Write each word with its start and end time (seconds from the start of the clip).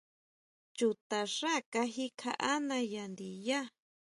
Chuta 0.77 1.19
xá 1.35 1.53
kaji 1.73 2.05
kjaʼána 2.19 2.77
ya 2.93 3.03
ndiyá. 3.11 3.59